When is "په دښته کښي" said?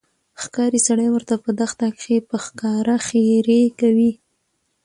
1.43-2.17